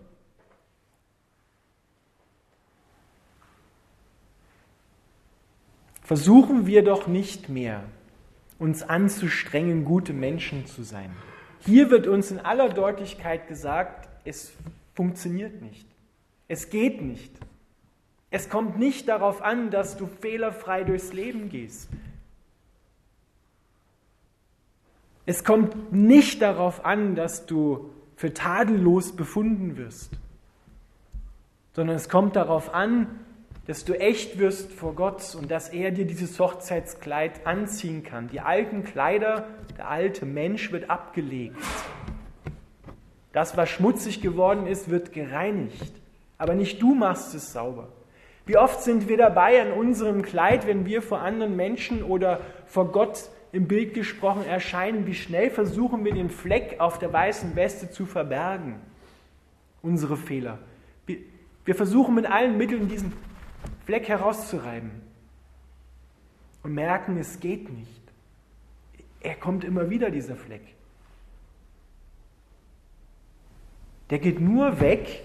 Versuchen 6.02 6.66
wir 6.66 6.84
doch 6.84 7.08
nicht 7.08 7.50
mehr, 7.50 7.84
uns 8.58 8.84
anzustrengen, 8.84 9.84
gute 9.84 10.14
Menschen 10.14 10.66
zu 10.66 10.84
sein. 10.84 11.12
Hier 11.66 11.90
wird 11.90 12.08
uns 12.08 12.32
in 12.32 12.40
aller 12.40 12.70
Deutlichkeit 12.70 13.48
gesagt, 13.48 14.10
es 14.26 14.52
funktioniert 14.96 15.62
nicht. 15.62 15.88
Es 16.48 16.70
geht 16.70 17.02
nicht. 17.02 17.32
Es 18.30 18.50
kommt 18.50 18.80
nicht 18.80 19.08
darauf 19.08 19.42
an, 19.42 19.72
dass 19.72 19.98
du 19.98 20.08
fehlerfrei 20.08 20.84
durchs 20.84 21.14
Leben 21.14 21.50
gehst. 21.50 21.90
Es 25.26 25.44
kommt 25.44 25.92
nicht 25.92 26.42
darauf 26.42 26.84
an, 26.84 27.16
dass 27.16 27.46
du 27.46 27.92
für 28.16 28.34
tadellos 28.34 29.16
befunden 29.16 29.78
wirst, 29.78 30.12
sondern 31.74 31.96
es 31.96 32.10
kommt 32.10 32.36
darauf 32.36 32.74
an, 32.74 33.08
dass 33.72 33.86
du 33.86 33.98
echt 33.98 34.38
wirst 34.38 34.74
vor 34.74 34.96
Gott 34.96 35.34
und 35.34 35.50
dass 35.50 35.70
er 35.70 35.92
dir 35.92 36.04
dieses 36.04 36.38
Hochzeitskleid 36.38 37.48
anziehen 37.48 38.04
kann. 38.04 38.28
Die 38.28 38.42
alten 38.42 38.84
Kleider, 38.84 39.48
der 39.78 39.88
alte 39.88 40.26
Mensch 40.26 40.74
wird 40.74 40.90
abgelegt. 40.90 41.56
Das, 43.32 43.56
was 43.56 43.70
schmutzig 43.70 44.22
geworden 44.22 44.68
ist, 44.68 44.90
wird 44.90 45.14
gereinigt. 45.14 45.94
Aber 46.38 46.54
nicht 46.54 46.82
du 46.82 46.94
machst 46.96 47.34
es 47.34 47.54
sauber. 47.54 47.88
Wie 48.46 48.58
oft 48.58 48.82
sind 48.82 49.08
wir 49.08 49.16
dabei 49.16 49.62
an 49.62 49.72
unserem 49.72 50.22
Kleid, 50.22 50.68
wenn 50.68 50.86
wir 50.86 51.02
vor 51.02 51.22
anderen 51.22 51.56
Menschen 51.56 52.04
oder 52.04 52.42
vor 52.66 52.92
Gott 52.92 53.30
im 53.54 53.70
Bild 53.70 53.94
gesprochen 53.94 54.44
erscheinen, 54.46 55.08
wie 55.08 55.16
schnell 55.16 55.50
versuchen 55.50 56.04
wir 56.04 56.14
den 56.14 56.30
Fleck 56.30 56.76
auf 56.80 57.00
der 57.00 57.14
weißen 57.14 57.56
Weste 57.56 57.90
zu 57.90 58.06
verbergen. 58.06 58.82
Unsere 59.82 60.18
Fehler. 60.18 60.60
Wir 61.64 61.76
versuchen 61.76 62.16
mit 62.16 62.26
allen 62.26 62.58
Mitteln 62.58 62.90
diesen 62.90 63.14
Fleck 63.86 64.08
herauszureiben 64.08 64.92
und 66.64 66.74
merken, 66.74 67.18
es 67.18 67.40
geht 67.40 67.70
nicht. 67.70 68.02
Er 69.22 69.36
kommt 69.36 69.64
immer 69.64 69.90
wieder, 69.90 70.10
dieser 70.10 70.36
Fleck. 70.36 70.62
Der 74.10 74.20
geht 74.20 74.40
nur 74.40 74.80
weg, 74.82 75.24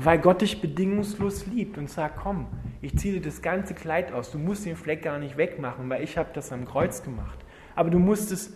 weil 0.00 0.18
Gott 0.18 0.40
dich 0.40 0.60
bedingungslos 0.60 1.46
liebt 1.46 1.78
und 1.78 1.88
sagt, 1.88 2.18
komm, 2.22 2.46
ich 2.82 2.96
ziehe 2.98 3.14
dir 3.14 3.22
das 3.22 3.40
ganze 3.40 3.74
Kleid 3.74 4.12
aus. 4.12 4.32
Du 4.32 4.38
musst 4.38 4.66
den 4.66 4.76
Fleck 4.76 5.02
gar 5.02 5.18
nicht 5.18 5.36
wegmachen, 5.36 5.88
weil 5.88 6.02
ich 6.02 6.18
habe 6.18 6.30
das 6.34 6.52
am 6.52 6.66
Kreuz 6.66 7.02
gemacht. 7.02 7.38
Aber 7.74 7.90
du 7.90 7.98
musst 7.98 8.32
es 8.32 8.52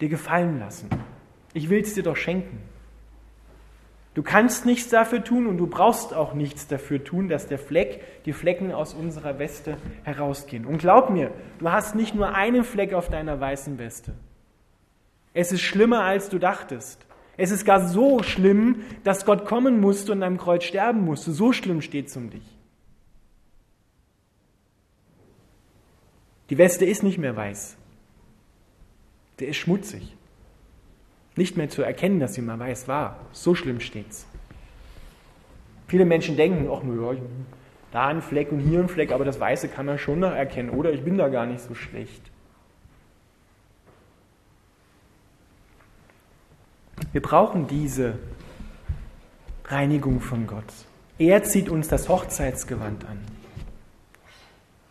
dir 0.00 0.08
gefallen 0.08 0.58
lassen. 0.58 0.90
Ich 1.54 1.70
will 1.70 1.80
es 1.80 1.94
dir 1.94 2.02
doch 2.02 2.16
schenken. 2.16 2.58
Du 4.16 4.22
kannst 4.22 4.64
nichts 4.64 4.88
dafür 4.88 5.22
tun 5.22 5.46
und 5.46 5.58
du 5.58 5.66
brauchst 5.66 6.14
auch 6.14 6.32
nichts 6.32 6.66
dafür 6.66 7.04
tun, 7.04 7.28
dass 7.28 7.48
der 7.48 7.58
Fleck, 7.58 8.00
die 8.24 8.32
Flecken 8.32 8.72
aus 8.72 8.94
unserer 8.94 9.38
Weste 9.38 9.76
herausgehen. 10.04 10.64
Und 10.64 10.78
glaub 10.78 11.10
mir, 11.10 11.32
du 11.58 11.70
hast 11.70 11.94
nicht 11.94 12.14
nur 12.14 12.34
einen 12.34 12.64
Fleck 12.64 12.94
auf 12.94 13.10
deiner 13.10 13.38
weißen 13.38 13.76
Weste. 13.76 14.14
Es 15.34 15.52
ist 15.52 15.60
schlimmer, 15.60 16.02
als 16.04 16.30
du 16.30 16.38
dachtest. 16.38 17.04
Es 17.36 17.50
ist 17.50 17.66
gar 17.66 17.86
so 17.86 18.22
schlimm, 18.22 18.84
dass 19.04 19.26
Gott 19.26 19.44
kommen 19.44 19.82
musste 19.82 20.12
und 20.12 20.22
am 20.22 20.38
Kreuz 20.38 20.64
sterben 20.64 21.04
musste. 21.04 21.32
So 21.32 21.52
schlimm 21.52 21.82
steht 21.82 22.06
es 22.06 22.16
um 22.16 22.30
dich. 22.30 22.56
Die 26.48 26.56
Weste 26.56 26.86
ist 26.86 27.02
nicht 27.02 27.18
mehr 27.18 27.36
weiß. 27.36 27.76
Der 29.40 29.48
ist 29.48 29.58
schmutzig 29.58 30.16
nicht 31.36 31.56
mehr 31.56 31.68
zu 31.68 31.82
erkennen, 31.82 32.18
dass 32.18 32.34
sie 32.34 32.42
mal 32.42 32.58
weiß 32.58 32.88
war. 32.88 33.20
So 33.32 33.54
schlimm 33.54 33.80
steht's. 33.80 34.26
Viele 35.86 36.04
Menschen 36.04 36.36
denken, 36.36 36.68
ach 36.72 36.82
nur 36.82 37.14
ja, 37.14 37.20
da 37.92 38.08
ein 38.08 38.22
Fleck 38.22 38.50
und 38.50 38.60
hier 38.60 38.80
ein 38.80 38.88
Fleck, 38.88 39.12
aber 39.12 39.24
das 39.24 39.38
Weiße 39.38 39.68
kann 39.68 39.86
man 39.86 39.98
schon 39.98 40.20
noch 40.20 40.32
erkennen. 40.32 40.70
Oder 40.70 40.92
ich 40.92 41.04
bin 41.04 41.16
da 41.16 41.28
gar 41.28 41.46
nicht 41.46 41.60
so 41.60 41.74
schlecht. 41.74 42.22
Wir 47.12 47.22
brauchen 47.22 47.66
diese 47.66 48.18
Reinigung 49.66 50.20
von 50.20 50.46
Gott. 50.46 50.64
Er 51.18 51.42
zieht 51.44 51.68
uns 51.68 51.88
das 51.88 52.08
Hochzeitsgewand 52.08 53.04
an. 53.06 53.18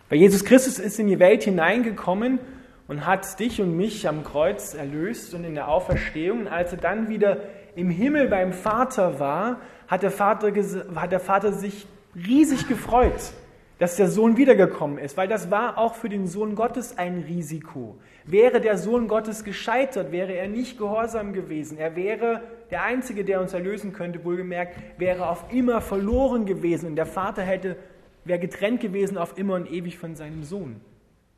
Weil 0.10 0.20
Jesus 0.20 0.44
Christus 0.46 0.80
ist 0.80 1.00
in 1.00 1.08
die 1.08 1.20
Welt 1.20 1.44
hineingekommen, 1.44 2.40
und 2.88 3.06
hat 3.06 3.40
dich 3.40 3.62
und 3.62 3.76
mich 3.76 4.08
am 4.08 4.24
Kreuz 4.24 4.74
erlöst 4.74 5.34
und 5.34 5.44
in 5.44 5.56
der 5.56 5.68
Auferstehung. 5.68 6.42
Und 6.42 6.48
als 6.48 6.72
er 6.72 6.78
dann 6.78 7.10
wieder 7.10 7.38
im 7.76 7.90
Himmel 7.90 8.28
beim 8.28 8.54
Vater 8.54 9.20
war, 9.20 9.60
hat 9.88 10.04
der 10.04 10.12
Vater, 10.12 10.52
hat 10.96 11.12
der 11.12 11.20
Vater 11.20 11.52
sich 11.52 11.88
riesig 12.16 12.68
gefreut, 12.68 13.34
dass 13.80 13.98
der 13.98 14.08
Sohn 14.08 14.38
wiedergekommen 14.38 14.98
ist, 14.98 15.18
weil 15.18 15.28
das 15.28 15.52
war 15.52 15.78
auch 15.78 15.96
für 15.96 16.08
den 16.08 16.28
Sohn 16.28 16.56
Gottes 16.56 16.98
ein 16.98 17.26
Risiko. 17.28 17.98
Wäre 18.24 18.62
der 18.62 18.78
Sohn 18.78 19.08
Gottes 19.08 19.44
gescheitert, 19.44 20.12
wäre 20.12 20.34
er 20.34 20.48
nicht 20.48 20.78
gehorsam 20.78 21.34
gewesen, 21.34 21.78
er 21.78 21.96
wäre 21.96 22.42
der 22.72 22.84
Einzige, 22.84 23.26
der 23.26 23.42
uns 23.42 23.54
erlösen 23.54 23.92
könnte, 23.92 24.24
wohlgemerkt, 24.24 24.78
wäre 24.98 25.28
auf 25.30 25.46
immer 25.52 25.82
verloren 25.82 26.46
gewesen 26.46 26.88
und 26.88 26.96
der 26.96 27.06
Vater 27.06 27.42
hätte, 27.42 27.76
wäre 28.24 28.40
getrennt 28.40 28.80
gewesen 28.80 29.18
auf 29.18 29.38
immer 29.38 29.56
und 29.56 29.70
ewig 29.70 29.98
von 29.98 30.16
seinem 30.16 30.44
Sohn. 30.44 30.80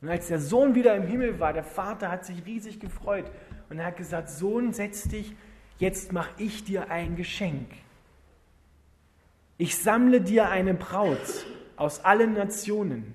Und 0.00 0.08
als 0.08 0.28
der 0.28 0.38
Sohn 0.38 0.74
wieder 0.74 0.94
im 0.94 1.06
Himmel 1.06 1.40
war, 1.40 1.52
der 1.52 1.64
Vater 1.64 2.10
hat 2.10 2.24
sich 2.24 2.44
riesig 2.46 2.78
gefreut 2.78 3.30
und 3.68 3.78
er 3.78 3.86
hat 3.86 3.96
gesagt, 3.96 4.30
Sohn, 4.30 4.72
setz 4.72 5.08
dich, 5.08 5.34
jetzt 5.78 6.12
mache 6.12 6.30
ich 6.38 6.64
dir 6.64 6.90
ein 6.90 7.16
Geschenk. 7.16 7.68
Ich 9.56 9.76
sammle 9.76 10.20
dir 10.20 10.48
eine 10.50 10.74
Braut 10.74 11.46
aus 11.76 12.04
allen 12.04 12.34
Nationen, 12.34 13.12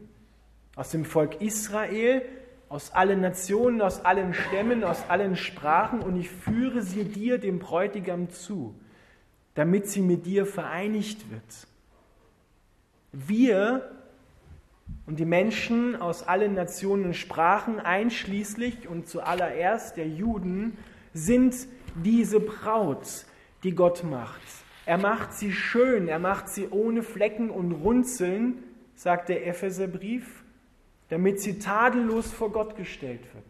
aus 0.76 0.92
dem 0.92 1.06
Volk 1.06 1.42
Israel, 1.42 2.22
aus 2.68 2.92
allen 2.92 3.22
Nationen, 3.22 3.82
aus 3.82 4.04
allen 4.04 4.34
Stämmen, 4.34 4.84
aus 4.84 5.04
allen 5.08 5.36
Sprachen 5.36 6.02
und 6.02 6.18
ich 6.18 6.30
führe 6.30 6.82
sie 6.82 7.06
dir, 7.06 7.38
dem 7.38 7.60
Bräutigam, 7.60 8.30
zu, 8.30 8.76
damit 9.54 9.88
sie 9.88 10.02
mit 10.02 10.26
dir 10.26 10.46
vereinigt 10.46 11.30
wird. 11.32 11.68
Wir 13.12 13.92
und 15.06 15.20
die 15.20 15.26
Menschen 15.26 15.96
aus 15.96 16.24
allen 16.24 16.54
Nationen 16.54 17.06
und 17.06 17.16
Sprachen, 17.16 17.80
einschließlich 17.80 18.88
und 18.88 19.08
zuallererst 19.08 19.98
der 19.98 20.08
Juden, 20.08 20.78
sind 21.14 21.56
diese 21.96 22.40
Braut, 22.40 23.26
die 23.64 23.76
Gott 23.76 24.04
macht. 24.04 24.42
Er 24.86 24.98
macht 24.98 25.34
sie 25.34 25.52
schön, 25.52 26.08
er 26.08 26.20
macht 26.20 26.50
sie 26.50 26.68
ohne 26.70 27.04
Flecken 27.04 27.50
und 27.50 27.72
Runzeln, 27.72 28.64
sagt 28.96 29.30
der 29.30 29.48
Epheserbrief, 29.48 30.44
damit 31.10 31.40
sie 31.40 31.60
tadellos 31.60 32.32
vor 32.32 32.52
Gott 32.52 32.76
gestellt 32.76 33.22
wird. 33.34 33.46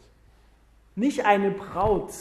Nicht 0.95 1.25
eine 1.25 1.51
Braut 1.51 2.11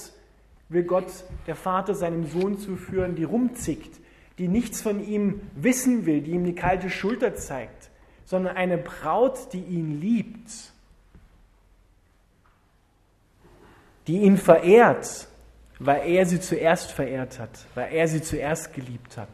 will 0.69 0.85
Gott, 0.85 1.13
der 1.47 1.57
Vater, 1.57 1.95
seinem 1.95 2.27
Sohn 2.27 2.59
zuführen, 2.59 3.15
die 3.15 3.25
rumzickt, 3.25 4.01
die 4.39 4.49
nichts 4.49 4.81
von 4.81 5.07
ihm 5.07 5.43
wissen 5.55 6.07
will, 6.07 6.23
die 6.23 6.31
ihm 6.31 6.45
die 6.45 6.55
kalte 6.55 6.89
Schulter 6.89 7.35
zeigt, 7.35 7.91
sondern 8.25 8.57
eine 8.57 8.79
Braut, 8.79 9.53
die 9.53 9.63
ihn 9.63 10.01
liebt, 10.01 10.51
die 14.07 14.19
ihn 14.23 14.37
verehrt, 14.37 15.29
weil 15.79 16.09
er 16.09 16.27
sie 16.27 16.41
zuerst 16.41 16.93
verehrt 16.93 17.39
hat, 17.39 17.67
weil 17.75 17.93
er 17.93 18.09
sie 18.09 18.23
zuerst 18.23 18.73
geliebt 18.73 19.17
hat 19.17 19.29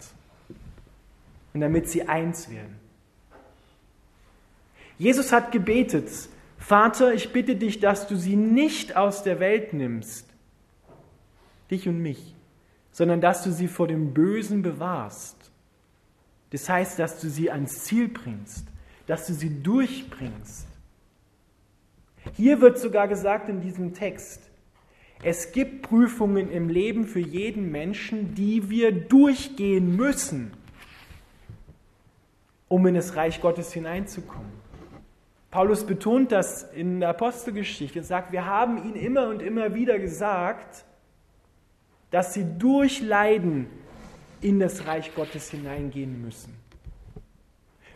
und 1.53 1.61
damit 1.61 1.89
sie 1.89 2.09
eins 2.09 2.51
werden. 2.51 2.79
Jesus 4.99 5.33
hat 5.33 5.53
gebetet, 5.53 6.11
Vater, 6.59 7.15
ich 7.15 7.33
bitte 7.33 7.57
dich, 7.57 7.81
dass 7.81 8.09
du 8.09 8.17
sie 8.17 8.37
nicht 8.37 8.97
aus 8.97 9.23
der 9.23 9.41
Welt 9.41 9.73
nimmst, 9.73 10.27
dich 11.71 11.89
und 11.89 12.01
mich, 12.01 12.35
sondern 12.91 13.21
dass 13.21 13.45
du 13.45 13.53
sie 13.53 13.69
vor 13.69 13.87
dem 13.87 14.13
Bösen 14.13 14.63
bewahrst. 14.63 15.37
Das 16.51 16.69
heißt, 16.69 16.99
dass 16.99 17.21
du 17.21 17.29
sie 17.29 17.51
ans 17.51 17.85
Ziel 17.85 18.09
bringst, 18.09 18.67
dass 19.09 19.27
du 19.27 19.33
sie 19.33 19.61
durchbringst. 19.63 20.69
Hier 22.35 22.61
wird 22.61 22.79
sogar 22.79 23.09
gesagt 23.09 23.49
in 23.49 23.61
diesem 23.61 23.95
Text, 23.95 24.43
es 25.25 25.51
gibt 25.51 25.83
Prüfungen 25.83 26.49
im 26.53 26.69
Leben 26.69 27.07
für 27.07 27.19
jeden 27.19 27.73
Menschen, 27.73 28.37
die 28.37 28.71
wir 28.71 28.93
durchgehen 28.93 29.97
müssen. 29.97 30.53
um 32.69 32.87
in 32.87 32.97
das 32.97 33.17
Reich 33.17 33.41
Gottes 33.41 33.73
hineinzukommen. 33.73 34.53
Paulus 35.51 35.87
betont 35.87 36.33
das 36.33 36.65
in 36.65 37.01
der 37.01 37.09
Apostelgeschichte 37.09 38.01
und 38.01 38.05
sagt, 38.05 38.31
wir 38.31 38.45
haben 38.45 38.77
ihnen 38.77 38.97
immer 38.97 39.29
und 39.29 39.41
immer 39.41 39.75
wieder 39.75 39.99
gesagt, 39.99 40.85
dass 42.11 42.35
sie 42.35 42.45
durch 42.59 43.01
Leiden 43.01 43.69
in 44.43 44.61
das 44.61 44.87
Reich 44.87 45.15
Gottes 45.15 45.51
hineingehen 45.51 46.21
müssen. 46.21 46.58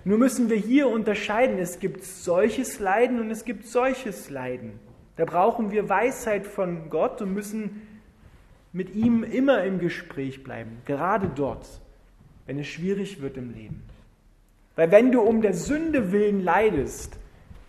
Nur 0.04 0.18
müssen 0.18 0.50
wir 0.50 0.56
hier 0.56 0.88
unterscheiden, 0.88 1.58
es 1.58 1.78
gibt 1.78 2.04
solches 2.04 2.80
Leiden 2.80 3.20
und 3.20 3.30
es 3.30 3.44
gibt 3.44 3.66
solches 3.66 4.30
Leiden. 4.30 4.80
Da 5.16 5.24
brauchen 5.24 5.70
wir 5.70 5.88
Weisheit 5.88 6.46
von 6.46 6.90
Gott 6.90 7.22
und 7.22 7.32
müssen 7.32 7.82
mit 8.72 8.94
ihm 8.94 9.22
immer 9.22 9.62
im 9.64 9.78
Gespräch 9.78 10.42
bleiben, 10.42 10.78
gerade 10.86 11.30
dort, 11.34 11.66
wenn 12.46 12.58
es 12.58 12.66
schwierig 12.66 13.20
wird 13.20 13.36
im 13.36 13.52
Leben. 13.54 13.82
Weil 14.74 14.90
wenn 14.90 15.12
du 15.12 15.20
um 15.20 15.42
der 15.42 15.54
Sünde 15.54 16.12
willen 16.12 16.42
leidest, 16.42 17.18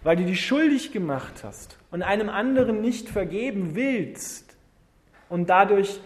weil 0.04 0.16
du 0.16 0.26
dich 0.26 0.46
schuldig 0.46 0.92
gemacht 0.92 1.44
hast 1.44 1.78
und 1.92 2.02
einem 2.02 2.30
anderen 2.30 2.82
nicht 2.82 3.10
vergeben 3.10 3.76
willst 3.76 4.56
und 5.30 5.50
dadurch 5.50 6.00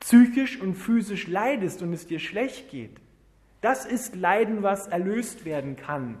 psychisch 0.00 0.60
und 0.60 0.74
physisch 0.74 1.26
leidest 1.26 1.82
und 1.82 1.92
es 1.92 2.06
dir 2.06 2.20
schlecht 2.20 2.70
geht, 2.70 3.00
das 3.64 3.86
ist 3.86 4.14
Leiden, 4.14 4.62
was 4.62 4.88
erlöst 4.88 5.46
werden 5.46 5.76
kann, 5.76 6.18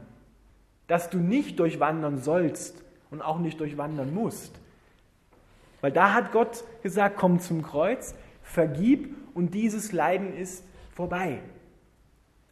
dass 0.86 1.10
du 1.10 1.18
nicht 1.18 1.58
durchwandern 1.58 2.16
sollst 2.16 2.82
und 3.10 3.20
auch 3.20 3.38
nicht 3.38 3.60
durchwandern 3.60 4.14
musst. 4.14 4.58
Weil 5.82 5.92
da 5.92 6.14
hat 6.14 6.32
Gott 6.32 6.64
gesagt, 6.82 7.18
komm 7.18 7.40
zum 7.40 7.62
Kreuz, 7.62 8.14
vergib 8.42 9.14
und 9.34 9.52
dieses 9.52 9.92
Leiden 9.92 10.34
ist 10.34 10.64
vorbei. 10.94 11.40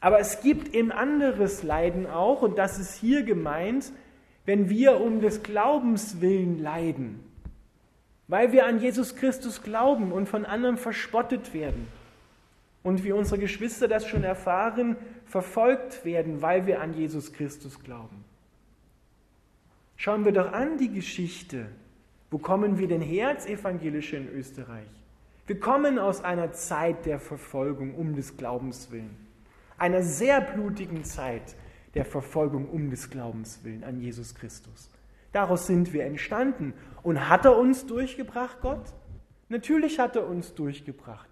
Aber 0.01 0.21
es 0.21 0.43
gibt 0.43 0.75
eben 0.75 0.93
anderes 0.93 1.63
Leiden 1.63 2.07
auch, 2.07 2.43
und 2.43 2.59
das 2.59 2.79
ist 2.79 2.95
hier 2.95 3.23
gemeint, 3.23 3.91
wenn 4.45 4.69
wir 4.69 5.01
um 5.01 5.23
des 5.23 5.43
Glaubens 5.43 6.21
willen 6.21 6.61
leiden, 6.61 7.25
weil 8.29 8.53
wir 8.53 8.67
an 8.67 8.79
Jesus 8.79 9.17
Christus 9.17 9.63
glauben 9.63 10.13
und 10.13 10.29
von 10.29 10.45
anderen 10.45 10.77
verspottet 10.77 11.55
werden 11.55 11.87
und 12.83 13.05
wie 13.05 13.13
unsere 13.13 13.39
Geschwister 13.39 13.89
das 13.89 14.07
schon 14.07 14.25
erfahren, 14.25 14.97
verfolgt 15.27 16.05
werden, 16.05 16.43
weil 16.43 16.67
wir 16.67 16.81
an 16.81 16.95
Jesus 16.95 17.33
Christus 17.33 17.81
glauben. 17.81 18.25
Schauen 19.97 20.25
wir 20.25 20.33
doch 20.33 20.53
an 20.53 20.79
die 20.79 20.93
Geschichte. 20.93 21.67
Wo 22.31 22.39
kommen 22.39 22.79
wir 22.79 22.89
denn 22.89 23.03
her 23.03 23.29
als 23.29 23.47
Evangelische 23.47 24.17
in 24.17 24.29
Österreich? 24.29 24.89
Wir 25.47 25.61
kommen 25.61 25.99
aus 25.99 26.25
einer 26.25 26.53
Zeit 26.53 27.07
der 27.07 27.21
Verfolgung 27.21 27.95
um 27.95 28.17
des 28.17 28.37
Glaubens 28.37 28.91
willen 28.91 29.23
einer 29.83 30.03
sehr 30.03 30.41
blutigen 30.41 31.03
Zeit 31.03 31.57
der 31.95 32.05
Verfolgung 32.05 32.69
um 32.69 32.89
des 32.89 33.11
Glaubens 33.11 33.65
willen 33.65 33.83
an 33.83 34.01
Jesus 34.01 34.33
Christus. 34.33 34.89
Daraus 35.33 35.67
sind 35.67 35.93
wir 35.93 36.05
entstanden. 36.05 36.73
Und 37.03 37.29
hat 37.29 37.45
er 37.45 37.59
uns 37.59 37.85
durchgebracht, 37.87 38.59
Gott? 38.61 38.85
Natürlich 39.49 39.99
hat 39.99 40.15
er 40.15 40.29
uns 40.29 40.55
durchgebracht. 40.55 41.29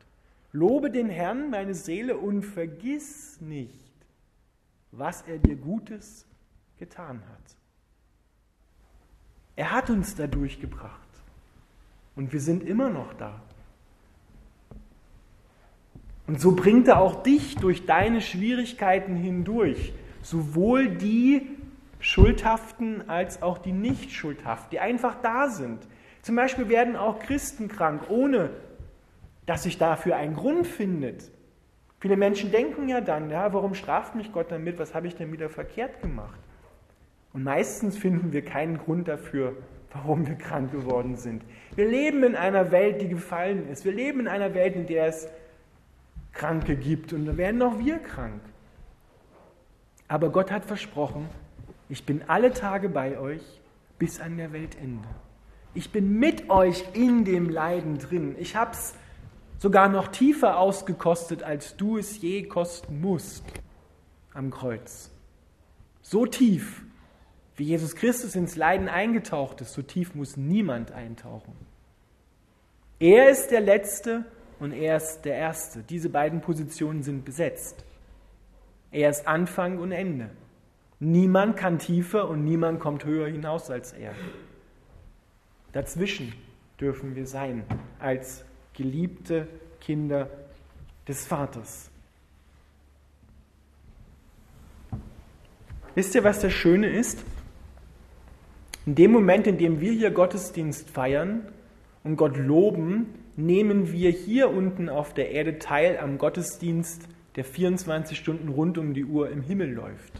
Lobe 0.52 0.90
den 0.90 1.09
Herrn, 1.09 1.50
meine 1.50 1.75
Seele, 1.75 2.16
und 2.16 2.42
vergiss 2.42 3.40
nicht, 3.40 3.92
was 4.90 5.23
er 5.23 5.38
dir 5.38 5.57
Gutes 5.57 6.26
getan 6.78 7.23
hat. 7.30 7.57
Er 9.57 9.73
hat 9.73 9.90
uns 9.90 10.14
da 10.14 10.26
durchgebracht. 10.26 11.09
Und 12.16 12.33
wir 12.33 12.40
sind 12.40 12.64
immer 12.64 12.90
noch 12.90 13.14
da. 13.14 13.40
Und 16.26 16.40
so 16.40 16.52
bringt 16.52 16.88
er 16.88 17.00
auch 17.00 17.23
dich 17.23 17.57
durch 17.57 17.87
deine 17.87 18.21
Schwierigkeiten 18.21 19.16
hindurch, 19.16 19.92
sowohl 20.23 20.88
die 20.88 21.47
Schuldhaften 21.99 23.09
als 23.09 23.42
auch 23.42 23.59
die 23.59 23.73
Nicht-Schuldhaften, 23.73 24.71
die 24.71 24.80
einfach 24.80 25.16
da 25.23 25.49
sind. 25.49 25.87
Zum 26.23 26.37
Beispiel 26.37 26.69
werden 26.69 26.97
auch 26.97 27.21
Christen 27.21 27.69
krank, 27.69 28.09
ohne 28.09 28.50
dass 29.47 29.65
sich 29.65 29.79
dafür 29.79 30.17
ein 30.17 30.35
Grund 30.35 30.67
findet. 30.67 31.31
Viele 32.00 32.17
Menschen 32.17 32.50
denken 32.50 32.89
ja 32.89 33.00
dann, 33.00 33.31
ja, 33.31 33.53
warum 33.53 33.75
straft 33.75 34.15
mich 34.15 34.33
Gott 34.33 34.50
damit? 34.50 34.79
Was 34.79 34.95
habe 34.95 35.07
ich 35.07 35.17
denn 35.17 35.33
wieder 35.33 35.50
verkehrt 35.50 36.00
gemacht? 36.00 36.41
Und 37.33 37.45
meistens 37.45 37.97
finden 37.97 38.33
wir 38.33 38.45
keinen 38.45 38.79
Grund 38.79 39.07
dafür, 39.09 39.57
warum 39.93 40.26
wir 40.26 40.37
krank 40.37 40.73
geworden 40.73 41.17
sind. 41.17 41.43
Wir 41.76 41.89
leben 41.89 42.25
in 42.25 42.37
einer 42.37 42.71
Welt, 42.71 43.03
die 43.03 43.09
gefallen 43.09 43.69
ist. 43.69 43.85
Wir 43.85 43.93
leben 43.93 44.21
in 44.21 44.29
einer 44.29 44.55
Welt, 44.55 44.76
in 44.76 44.87
der 44.87 45.07
es 45.07 45.29
Kranke 46.33 46.76
gibt 46.76 47.13
und 47.13 47.26
dann 47.26 47.37
werden 47.37 47.61
auch 47.63 47.79
wir 47.79 47.99
krank. 47.99 48.41
Aber 50.09 50.31
Gott 50.31 50.50
hat 50.50 50.65
versprochen, 50.65 51.29
ich 51.89 52.05
bin 52.07 52.23
alle 52.26 52.53
Tage 52.53 52.89
bei 52.89 53.19
euch 53.19 53.43
bis 53.99 54.21
an 54.21 54.37
der 54.37 54.53
Weltende. 54.53 55.09
Ich 55.75 55.93
bin 55.93 56.19
mit 56.19 56.50
euch 56.50 56.85
in 56.95 57.25
dem 57.25 57.49
Leiden 57.49 57.99
drin. 57.99 58.35
Ich 58.39 58.57
habe 58.57 58.73
es 58.73 58.95
sogar 59.61 59.89
noch 59.89 60.09
tiefer 60.09 60.59
ausgekostet, 60.59 61.45
als 61.45 61.77
du 61.77 61.99
es 61.99 62.21
je 62.21 62.43
kosten 62.43 63.01
musst 63.01 63.45
am 64.35 64.51
Kreuz. 64.51 65.13
So 66.03 66.27
tief, 66.27 66.83
wie 67.55 67.65
Jesus 67.65 67.95
Christus 67.95 68.35
ins 68.35 68.57
Leiden 68.57 68.89
eingetaucht 68.89 69.61
ist, 69.61 69.75
so 69.75 69.83
tief 69.83 70.17
muss 70.17 70.37
niemand 70.37 70.91
eintauchen. 70.91 71.55
Er 72.99 73.31
ist 73.31 73.53
der 73.53 73.61
Letzte, 73.61 74.25
und 74.61 74.73
er 74.73 74.99
ist 74.99 75.23
der 75.23 75.35
Erste. 75.35 75.83
Diese 75.83 76.11
beiden 76.11 76.43
Positionen 76.43 77.03
sind 77.03 77.25
besetzt. 77.25 77.83
Er 78.93 79.09
ist 79.09 79.27
Anfang 79.27 79.79
und 79.79 79.91
Ende. 79.91 80.31
Niemand 81.01 81.57
kann 81.57 81.79
tiefer 81.79 82.29
und 82.29 82.45
niemand 82.45 82.79
kommt 82.79 83.07
höher 83.07 83.27
hinaus 83.27 83.71
als 83.71 83.93
er. 83.93 84.13
Dazwischen 85.73 86.35
dürfen 86.79 87.17
wir 87.17 87.27
sein 87.27 87.65
als 87.99 88.45
geliebte 88.75 89.47
Kinder 89.80 90.28
des 91.06 91.26
Vaters. 91.26 91.91
Wisst 95.95 96.15
ihr, 96.15 96.25
was 96.25 96.41
das 96.41 96.52
Schöne 96.52 96.89
ist? 96.89 97.19
In 98.87 98.95
dem 98.95 99.13
Moment, 99.13 99.47
in 99.47 99.59
dem 99.59 99.80
wir 99.80 99.93
hier 99.93 100.11
Gottesdienst 100.11 100.89
feiern 100.91 101.47
und 102.04 102.17
Gott 102.17 102.37
loben, 102.37 103.06
nehmen 103.37 103.93
wir 103.93 104.11
hier 104.11 104.50
unten 104.50 104.89
auf 104.89 105.15
der 105.15 105.30
Erde 105.30 105.59
teil 105.59 105.99
am 105.99 106.19
Gottesdienst, 106.19 107.02
der 107.37 107.45
24 107.45 108.17
Stunden 108.17 108.49
rund 108.49 108.78
um 108.78 108.95
die 108.95 109.04
Uhr 109.04 109.30
im 109.30 109.43
Himmel 109.43 109.73
läuft. 109.73 110.13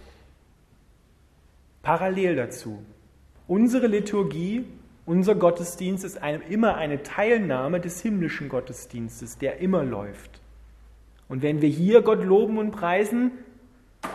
Parallel 1.83 2.37
dazu. 2.37 2.83
Unsere 3.47 3.87
Liturgie, 3.87 4.65
unser 5.07 5.35
Gottesdienst 5.35 6.05
ist 6.05 6.23
eine, 6.23 6.43
immer 6.45 6.77
eine 6.77 7.03
Teilnahme 7.03 7.81
des 7.81 8.01
himmlischen 8.01 8.49
Gottesdienstes, 8.49 9.39
der 9.39 9.59
immer 9.59 9.85
läuft. 9.85 10.41
Und 11.29 11.43
wenn 11.43 11.63
wir 11.63 11.69
hier 11.69 12.03
Gott 12.03 12.25
loben 12.25 12.59
und 12.59 12.73
preisen, 12.73 13.33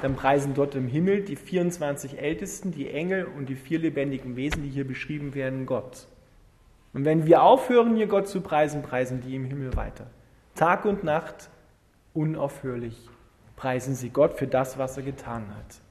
dann 0.02 0.15
preisen 0.15 0.54
dort 0.54 0.76
im 0.76 0.88
Himmel 0.88 1.21
die 1.21 1.36
24 1.36 2.19
Ältesten, 2.19 2.71
die 2.71 2.89
Engel 2.89 3.26
und 3.26 3.50
die 3.50 3.56
vier 3.56 3.80
lebendigen 3.80 4.36
Wesen, 4.36 4.63
die 4.63 4.69
hier 4.69 4.88
beschrieben 4.88 5.36
werden, 5.36 5.65
Gott. 5.65 6.08
Und 6.93 7.06
wenn 7.06 7.26
wir 7.26 7.43
aufhören, 7.43 7.95
hier 7.95 8.08
Gott 8.08 8.28
zu 8.28 8.41
preisen, 8.41 8.82
preisen 8.82 9.21
die 9.21 9.36
im 9.36 9.45
Himmel 9.45 9.76
weiter. 9.76 10.08
Tag 10.56 10.86
und 10.86 11.04
Nacht 11.04 11.50
unaufhörlich 12.13 13.10
preisen 13.56 13.95
sie 13.95 14.10
Gott 14.10 14.34
für 14.34 14.48
das, 14.48 14.78
was 14.78 14.98
er 14.98 15.04
getan 15.04 15.48
hat. 15.56 15.82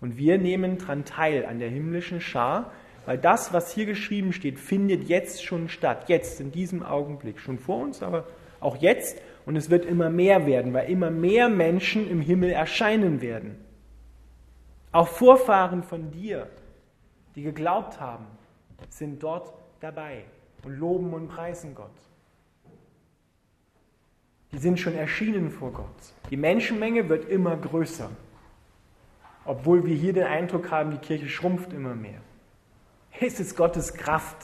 Und 0.00 0.16
wir 0.16 0.38
nehmen 0.38 0.78
daran 0.78 1.04
teil 1.04 1.46
an 1.46 1.58
der 1.58 1.68
himmlischen 1.68 2.20
Schar, 2.20 2.72
weil 3.06 3.18
das, 3.18 3.52
was 3.52 3.72
hier 3.72 3.86
geschrieben 3.86 4.32
steht, 4.32 4.58
findet 4.58 5.08
jetzt 5.08 5.44
schon 5.44 5.68
statt. 5.68 6.08
Jetzt, 6.08 6.40
in 6.40 6.52
diesem 6.52 6.82
Augenblick. 6.82 7.38
Schon 7.40 7.58
vor 7.58 7.82
uns, 7.82 8.02
aber 8.02 8.26
auch 8.60 8.76
jetzt. 8.76 9.20
Und 9.44 9.56
es 9.56 9.70
wird 9.70 9.84
immer 9.84 10.08
mehr 10.08 10.46
werden, 10.46 10.72
weil 10.72 10.88
immer 10.88 11.10
mehr 11.10 11.48
Menschen 11.48 12.08
im 12.08 12.20
Himmel 12.20 12.50
erscheinen 12.50 13.20
werden. 13.20 13.56
Auch 14.92 15.08
Vorfahren 15.08 15.82
von 15.82 16.10
dir, 16.10 16.48
die 17.34 17.42
geglaubt 17.42 17.98
haben, 18.00 18.26
sind 18.88 19.22
dort 19.22 19.52
dabei 19.80 20.24
und 20.64 20.78
loben 20.78 21.12
und 21.14 21.28
preisen 21.28 21.74
Gott. 21.74 21.90
Die 24.52 24.58
sind 24.58 24.78
schon 24.78 24.94
erschienen 24.94 25.50
vor 25.50 25.72
Gott. 25.72 25.86
Die 26.30 26.36
Menschenmenge 26.36 27.08
wird 27.08 27.28
immer 27.28 27.56
größer, 27.56 28.10
obwohl 29.44 29.84
wir 29.86 29.96
hier 29.96 30.12
den 30.12 30.24
Eindruck 30.24 30.70
haben, 30.70 30.90
die 30.90 30.98
Kirche 30.98 31.28
schrumpft 31.28 31.72
immer 31.72 31.94
mehr. 31.94 32.20
Es 33.20 33.38
ist 33.40 33.56
Gottes 33.56 33.94
Kraft, 33.94 34.36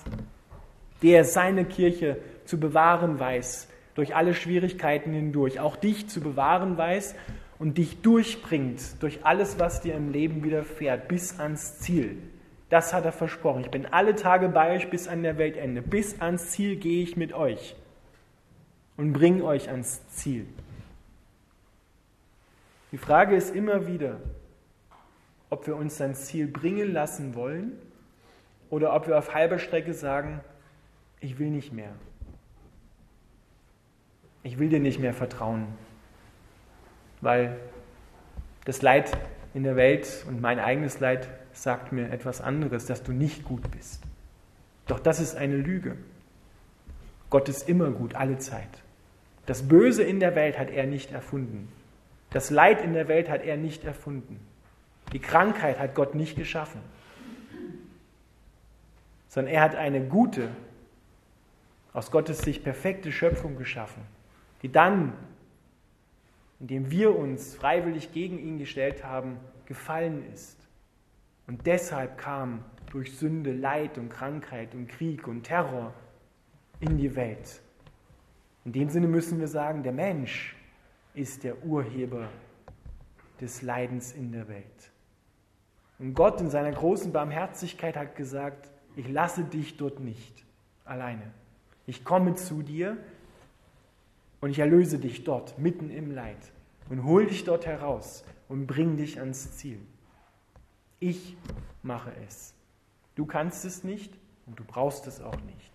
der 1.02 1.24
seine 1.24 1.64
Kirche 1.64 2.18
zu 2.44 2.58
bewahren 2.58 3.18
weiß, 3.18 3.68
durch 3.94 4.14
alle 4.14 4.34
Schwierigkeiten 4.34 5.12
hindurch, 5.12 5.60
auch 5.60 5.76
dich 5.76 6.08
zu 6.08 6.20
bewahren 6.20 6.78
weiß 6.78 7.14
und 7.58 7.78
dich 7.78 8.00
durchbringt 8.02 9.02
durch 9.02 9.24
alles, 9.24 9.58
was 9.58 9.80
dir 9.80 9.94
im 9.94 10.12
Leben 10.12 10.44
widerfährt, 10.44 11.08
bis 11.08 11.40
ans 11.40 11.80
Ziel. 11.80 12.16
Das 12.68 12.92
hat 12.92 13.04
er 13.04 13.12
versprochen. 13.12 13.62
Ich 13.62 13.70
bin 13.70 13.86
alle 13.86 14.14
Tage 14.14 14.48
bei 14.48 14.76
euch 14.76 14.90
bis 14.90 15.08
an 15.08 15.22
der 15.22 15.38
Weltende. 15.38 15.82
Bis 15.82 16.20
ans 16.20 16.50
Ziel 16.50 16.76
gehe 16.76 17.02
ich 17.02 17.16
mit 17.16 17.32
euch 17.32 17.74
und 18.96 19.12
bringe 19.12 19.42
euch 19.44 19.70
ans 19.70 20.06
Ziel. 20.08 20.46
Die 22.92 22.98
Frage 22.98 23.36
ist 23.36 23.54
immer 23.54 23.86
wieder, 23.86 24.20
ob 25.50 25.66
wir 25.66 25.76
uns 25.76 25.96
sein 25.96 26.14
Ziel 26.14 26.46
bringen 26.46 26.92
lassen 26.92 27.34
wollen 27.34 27.72
oder 28.70 28.94
ob 28.94 29.06
wir 29.06 29.18
auf 29.18 29.34
halber 29.34 29.58
Strecke 29.58 29.94
sagen, 29.94 30.40
ich 31.20 31.38
will 31.38 31.50
nicht 31.50 31.72
mehr. 31.72 31.92
Ich 34.42 34.58
will 34.58 34.68
dir 34.68 34.80
nicht 34.80 35.00
mehr 35.00 35.12
vertrauen, 35.12 35.66
weil 37.20 37.58
das 38.64 38.82
Leid 38.82 39.16
in 39.54 39.64
der 39.64 39.76
Welt 39.76 40.24
und 40.28 40.40
mein 40.40 40.58
eigenes 40.58 41.00
Leid 41.00 41.28
sagt 41.52 41.92
mir 41.92 42.10
etwas 42.10 42.40
anderes, 42.40 42.86
dass 42.86 43.02
du 43.02 43.12
nicht 43.12 43.44
gut 43.44 43.70
bist. 43.70 44.02
Doch 44.86 45.00
das 45.00 45.20
ist 45.20 45.36
eine 45.36 45.56
Lüge. 45.56 45.96
Gott 47.30 47.48
ist 47.48 47.68
immer 47.68 47.90
gut, 47.90 48.14
alle 48.14 48.38
Zeit. 48.38 48.82
Das 49.46 49.66
Böse 49.66 50.02
in 50.02 50.20
der 50.20 50.34
Welt 50.34 50.58
hat 50.58 50.70
er 50.70 50.86
nicht 50.86 51.12
erfunden. 51.12 51.68
Das 52.30 52.50
Leid 52.50 52.82
in 52.82 52.92
der 52.92 53.08
Welt 53.08 53.28
hat 53.28 53.42
er 53.42 53.56
nicht 53.56 53.84
erfunden. 53.84 54.38
Die 55.12 55.18
Krankheit 55.18 55.78
hat 55.78 55.94
Gott 55.94 56.14
nicht 56.14 56.36
geschaffen. 56.36 56.80
Sondern 59.28 59.52
er 59.52 59.62
hat 59.62 59.74
eine 59.74 60.00
gute, 60.02 60.50
aus 61.92 62.10
Gottes 62.10 62.38
Sicht 62.38 62.64
perfekte 62.64 63.12
Schöpfung 63.12 63.56
geschaffen, 63.56 64.02
die 64.62 64.70
dann, 64.70 65.12
indem 66.60 66.90
wir 66.90 67.16
uns 67.16 67.54
freiwillig 67.54 68.12
gegen 68.12 68.38
ihn 68.38 68.58
gestellt 68.58 69.04
haben, 69.04 69.38
gefallen 69.66 70.24
ist. 70.32 70.56
Und 71.46 71.66
deshalb 71.66 72.18
kam 72.18 72.64
durch 72.90 73.16
Sünde 73.16 73.52
Leid 73.52 73.98
und 73.98 74.08
Krankheit 74.08 74.74
und 74.74 74.88
Krieg 74.88 75.26
und 75.26 75.42
Terror 75.42 75.92
in 76.80 76.96
die 76.96 77.14
Welt. 77.16 77.60
In 78.64 78.72
dem 78.72 78.88
Sinne 78.90 79.08
müssen 79.08 79.38
wir 79.40 79.48
sagen, 79.48 79.82
der 79.82 79.92
Mensch 79.92 80.56
ist 81.14 81.44
der 81.44 81.64
Urheber 81.64 82.28
des 83.40 83.62
Leidens 83.62 84.12
in 84.12 84.32
der 84.32 84.48
Welt. 84.48 84.92
Und 85.98 86.14
Gott 86.14 86.40
in 86.40 86.50
seiner 86.50 86.72
großen 86.72 87.12
Barmherzigkeit 87.12 87.96
hat 87.96 88.14
gesagt, 88.14 88.70
ich 88.98 89.08
lasse 89.08 89.44
dich 89.44 89.76
dort 89.76 90.00
nicht 90.00 90.44
alleine. 90.84 91.22
Ich 91.86 92.04
komme 92.04 92.34
zu 92.34 92.62
dir 92.62 92.96
und 94.40 94.50
ich 94.50 94.58
erlöse 94.58 94.98
dich 94.98 95.22
dort, 95.22 95.56
mitten 95.56 95.88
im 95.88 96.10
Leid, 96.10 96.50
und 96.90 97.04
hol 97.04 97.26
dich 97.26 97.44
dort 97.44 97.64
heraus 97.64 98.24
und 98.48 98.66
bring 98.66 98.96
dich 98.96 99.20
ans 99.20 99.56
Ziel. 99.56 99.78
Ich 100.98 101.36
mache 101.84 102.10
es. 102.26 102.54
Du 103.14 103.24
kannst 103.24 103.64
es 103.64 103.84
nicht 103.84 104.12
und 104.46 104.58
du 104.58 104.64
brauchst 104.64 105.06
es 105.06 105.20
auch 105.20 105.40
nicht. 105.42 105.70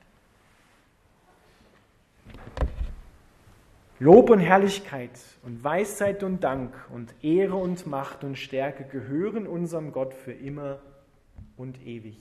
Lob 3.99 4.31
und 4.31 4.39
Herrlichkeit 4.39 5.17
und 5.43 5.63
Weisheit 5.63 6.23
und 6.23 6.43
Dank 6.43 6.73
und 6.91 7.13
Ehre 7.23 7.55
und 7.55 7.87
Macht 7.87 8.25
und 8.25 8.37
Stärke 8.37 8.83
gehören 8.83 9.47
unserem 9.47 9.93
Gott 9.93 10.13
für 10.13 10.33
immer 10.33 10.81
und 11.55 11.81
ewig. 11.85 12.17